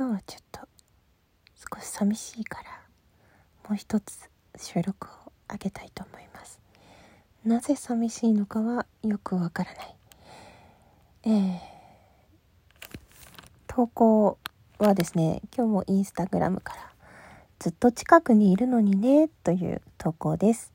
[0.00, 0.60] 今日はちょっと
[1.76, 2.70] 少し寂しいから
[3.68, 5.10] もう一つ収録を
[5.46, 6.58] あげたいと思います。
[7.44, 9.96] なぜ寂しいのかはよくわからない。
[11.24, 11.58] えー、
[13.66, 14.38] 投稿
[14.78, 16.92] はですね今日もインスタグラムから
[17.58, 20.72] ずっと近くにいるのにねという投稿です。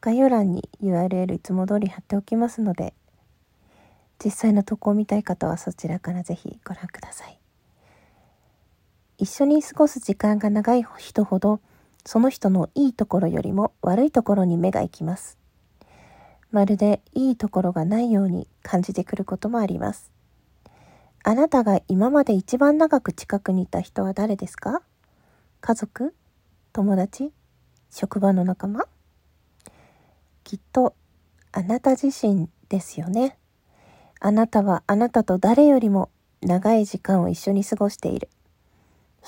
[0.00, 2.92] 概要欄に URL いつも通り貼っておきますので
[4.18, 7.37] 実際の投稿を見たい方はそちらからぜひご覧ください。
[9.20, 11.60] 一緒に過ごす時間が長い人ほど
[12.04, 15.36] その人のいいところよりも悪いところに目が行きます。
[16.52, 20.12] まるでいいところがないように感じてくることもあります。
[21.24, 24.82] あなたが今まで一番長く近くにいた人は誰ですか？
[25.60, 26.14] 家族？
[26.72, 27.32] 友達？
[27.90, 28.86] 職場の仲間？
[30.44, 30.94] きっと
[31.50, 33.36] あなた自身ですよね。
[34.20, 36.08] あなたはあなたと誰よりも
[36.40, 38.30] 長い時間を一緒に過ごしている。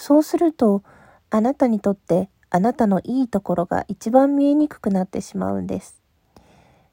[0.00, 0.82] そうすると、
[1.28, 6.00] あなたにとってあなたのいいところが一番見えにくくなってしまうんです。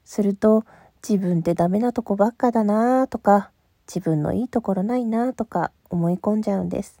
[0.04, 0.66] すると、
[1.02, 3.50] 自分でダメなとこばっかだなとか、
[3.88, 7.00] 自分のいいところないなとか思い込んじゃうんです。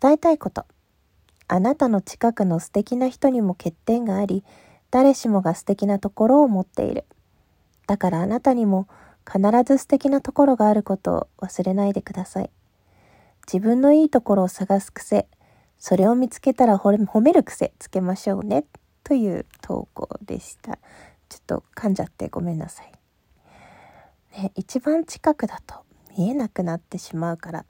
[0.00, 0.64] 伝えたいこと。
[1.48, 4.44] あなたの近くの素敵な人にも欠点があり、
[4.92, 7.04] 誰しもが素敵なところを持っている。
[7.88, 8.86] だからあなたにも
[9.26, 12.50] 必ず素敵なところがあることを忘れないでください。
[13.46, 15.28] 自分のいいところを探す癖、
[15.78, 18.64] それを見つけたら褒める癖つけましょうね。
[19.02, 20.78] という投稿でした。
[21.28, 22.92] ちょっと噛んじゃってごめんなさい。
[24.40, 25.76] ね、一番近くだと
[26.16, 27.64] 見えなくなってしまうから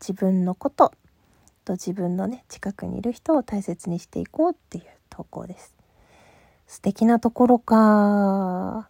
[0.00, 0.92] 自分のこと
[1.64, 5.74] と自分のね近くにいる人を大切にしていこうっていう投稿です。
[6.66, 8.88] 素敵なところか、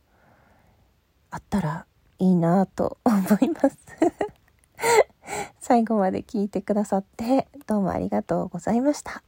[1.31, 1.87] あったら
[2.19, 3.79] いいなと思います
[5.67, 9.25] 最後まで聞いてくださってどうもありがとうございました。